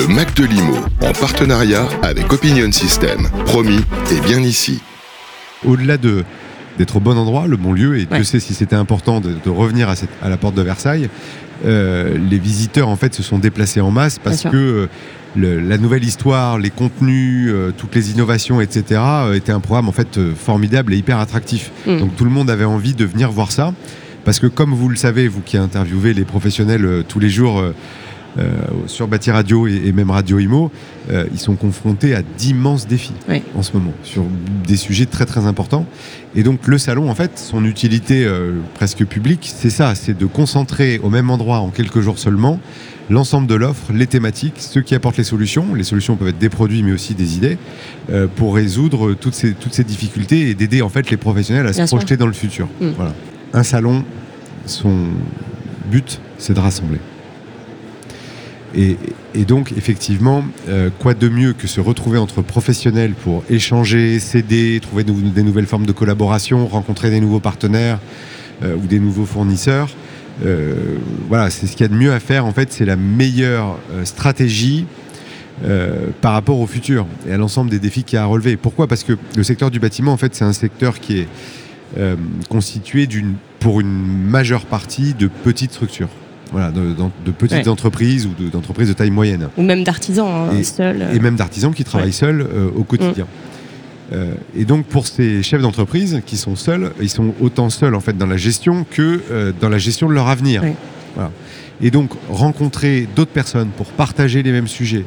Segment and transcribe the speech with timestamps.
[0.00, 3.28] Le Mac de Limo, en partenariat avec Opinion System.
[3.46, 3.80] Promis,
[4.10, 4.80] et bien ici.
[5.64, 6.24] Au-delà de
[6.78, 8.16] d'être au bon endroit, le bon lieu, et Ouais.
[8.16, 11.10] Dieu sait si c'était important de, de revenir à, cette- à la porte de Versailles,
[11.66, 14.86] euh, les visiteurs en fait se sont déplacés en masse parce que euh,
[15.36, 19.00] le- la nouvelle histoire, les contenus, euh, toutes les innovations, etc.
[19.02, 21.70] euh, était un programme en fait euh, formidable et hyper attractif.
[21.86, 21.98] Mm.
[21.98, 23.74] Donc tout le monde avait envie de venir voir ça.
[24.24, 27.62] Parce que comme vous le savez, vous qui interviewez les professionnels euh, tous les jours
[28.86, 30.70] sur Bâti Radio et, et même Radio Imo,
[31.10, 33.42] euh, ils sont confrontés à d'immenses défis Oui.
[33.56, 34.24] en ce moment, sur
[34.66, 35.86] des sujets très très importants.
[36.36, 40.26] Et donc le salon, en fait, son utilité euh, presque publique, c'est ça, c'est de
[40.26, 42.60] concentrer au même endroit en quelques jours seulement
[43.08, 45.74] l'ensemble de l'offre, les thématiques, ceux qui apportent les solutions.
[45.74, 47.58] Les solutions peuvent être des produits, mais aussi des idées,
[48.10, 51.72] euh, pour résoudre toutes ces, toutes ces difficultés et d'aider en fait les professionnels à
[51.72, 51.96] Bien se sûr.
[51.98, 52.68] projeter dans le futur.
[52.80, 52.90] Mm.
[52.96, 53.12] Voilà.
[53.52, 54.04] Un salon,
[54.66, 54.94] son
[55.90, 56.98] but, c'est de rassembler.
[58.74, 58.96] Et,
[59.46, 65.04] donc, effectivement, euh, quoi de mieux que se retrouver entre professionnels pour échanger, s'aider, trouver
[65.04, 67.98] des nouvelles formes de collaboration, rencontrer des nouveaux partenaires
[68.62, 69.88] euh, ou des nouveaux fournisseurs.
[70.44, 70.98] Euh,
[71.28, 72.46] voilà, c'est ce qu'il y a de mieux à faire.
[72.46, 74.86] En fait, c'est la meilleure stratégie
[76.22, 78.56] par rapport au futur et à l'ensemble des défis qu'il y a à relever.
[78.56, 78.86] Pourquoi?
[78.86, 81.28] Parce que le secteur du bâtiment, en fait, c'est un secteur qui est
[82.48, 83.06] constitué
[83.58, 86.08] pour une majeure partie de petites structures.
[86.52, 87.68] Voilà, de, petites Ouais.
[87.68, 91.06] entreprises ou de- d'entreprises de taille moyenne Ou même d'artisans, hein, Et- seuls.
[91.14, 92.12] et même d'artisans qui travaillent Ouais.
[92.12, 93.26] seuls euh, au quotidien.
[94.12, 98.00] Euh, et donc pour ces chefs d'entreprise qui sont seuls, ils sont autant seuls en
[98.00, 100.62] fait dans la gestion que euh, dans la gestion de leur avenir.
[100.64, 100.74] Ouais.
[101.14, 101.30] Voilà.
[101.80, 105.04] Et donc rencontrer d'autres personnes pour partager les mêmes sujets,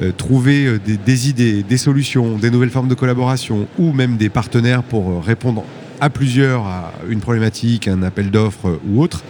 [0.00, 4.16] euh, trouver euh, des, des idées, des solutions, des nouvelles formes de collaboration ou même
[4.16, 5.64] des partenaires pour euh, répondre
[6.00, 9.24] à plusieurs à une problématique, un appel d'offres euh, ou autre.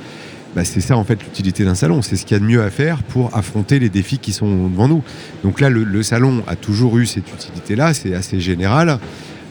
[0.56, 2.62] Bah, c'est ça en fait l'utilité d'un salon, c'est ce qu'il y a de mieux
[2.62, 5.02] à faire pour affronter les défis qui sont devant nous.
[5.44, 8.98] Donc là, le, salon a toujours eu cette utilité-là, c'est assez général.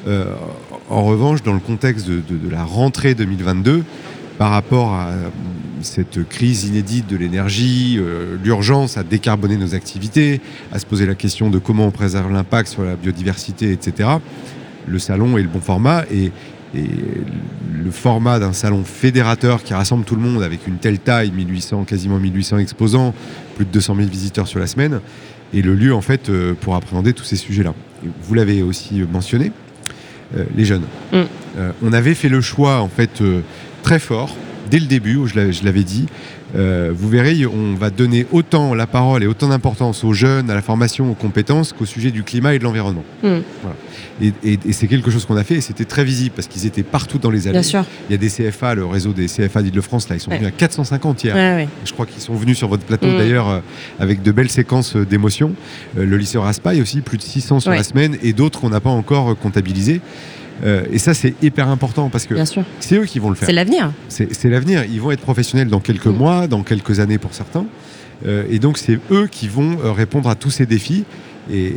[0.08, 0.34] Euh,
[0.90, 3.84] en revanche, dans le contexte de la rentrée 2022,
[4.40, 5.30] par rapport à euh,
[5.82, 10.42] cette crise inédite de l'énergie, euh, l'urgence à décarboner nos activités,
[10.72, 14.10] à se poser la question de comment on préserve l'impact sur la biodiversité, etc.,
[14.88, 16.32] le salon est le bon format et,
[16.76, 16.88] et
[17.84, 21.86] le format d'un salon fédérateur qui rassemble tout le monde avec une telle taille, 1800,
[21.86, 23.14] quasiment 1800 exposants,
[23.56, 25.00] plus de 200 000 visiteurs sur la semaine,
[25.54, 27.74] est le lieu en fait euh, pour appréhender tous ces sujets-là.
[28.06, 29.52] Et Vous l'avez aussi mentionné,
[30.36, 30.84] euh, les jeunes.
[31.12, 31.18] Mm.
[31.58, 33.22] Euh, on avait fait le choix en fait
[33.84, 34.36] très fort
[34.70, 36.06] dès le début, où je l'avais- dit.
[36.56, 40.54] Euh, vous verrez, on va donner autant la parole et autant d'importance aux jeunes, à
[40.56, 43.04] la formation, aux compétences qu'au sujet du climat et de l'environnement.
[43.24, 43.28] Mm.
[43.62, 43.76] Voilà.
[44.22, 46.66] Et, et- et c'est quelque chose qu'on a fait et c'était très visible parce qu'ils
[46.66, 47.60] étaient partout dans les allées.
[47.60, 47.84] Bien sûr.
[48.10, 50.38] Il y a des CFA, le réseau des CFA d'Île-de-France, là, ils sont Ouais.
[50.38, 51.36] venus à 450 hier.
[51.36, 51.68] Ouais, ouais.
[51.84, 53.18] Je crois qu'ils sont venus sur votre plateau Mm.
[53.18, 53.60] d'ailleurs euh,
[54.00, 55.52] avec de belles séquences euh, d'émotions.
[55.98, 58.80] Euh, le lycée Raspail aussi, plus de 600 sur la semaine et d'autres qu'on n'a
[58.80, 60.00] pas encore comptabilisés.
[60.64, 62.34] Euh, et ça, c'est hyper important parce que
[62.80, 63.48] c'est eux qui vont le faire.
[63.48, 63.92] C'est l'avenir.
[64.10, 64.84] C'est l'avenir.
[64.86, 67.66] Ils vont être professionnels dans quelques mois, dans quelques années pour certains.
[68.26, 71.04] Euh, et donc, c'est eux qui vont euh, répondre à tous ces défis.
[71.52, 71.74] Et, et-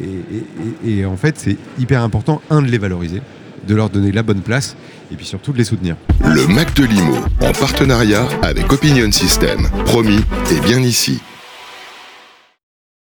[0.86, 3.20] et- et en fait, c'est hyper important, un, de les valoriser,
[3.66, 4.76] de leur donner la bonne place,
[5.12, 5.96] et puis surtout de les soutenir.
[6.24, 9.68] Le Mac de Limo, en partenariat avec Opinion System.
[9.84, 10.20] Promis,
[10.56, 11.20] et bien ici.